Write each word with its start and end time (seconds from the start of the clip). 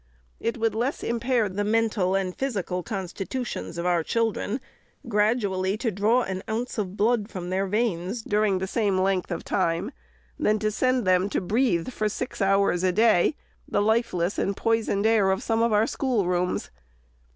It 0.39 0.57
would 0.57 0.73
less 0.73 1.03
impair 1.03 1.47
the 1.47 1.63
mental 1.63 2.15
and 2.15 2.35
physical 2.35 2.81
constitutions 2.81 3.77
of 3.77 3.85
our 3.85 4.01
chil 4.01 4.31
dren, 4.31 4.59
gradually 5.07 5.77
to 5.77 5.91
draw 5.91 6.23
an 6.23 6.41
ounce 6.49 6.79
of 6.79 6.97
blood 6.97 7.29
from 7.29 7.51
their 7.51 7.67
veins, 7.67 8.23
during 8.23 8.57
the 8.57 8.65
same 8.65 8.97
length 8.97 9.29
of 9.29 9.43
time, 9.43 9.91
than 10.39 10.57
to 10.57 10.71
send 10.71 11.05
them 11.05 11.29
to 11.29 11.39
breathe, 11.39 11.89
for 11.91 12.09
six 12.09 12.41
hours 12.41 12.81
in 12.83 12.89
a 12.89 12.93
day, 12.93 13.35
the 13.67 13.79
lifeless 13.79 14.39
and 14.39 14.57
poisoned 14.57 15.05
air 15.05 15.29
of 15.29 15.43
some 15.43 15.61
of 15.61 15.71
our 15.71 15.85
schoolrooms. 15.85 16.71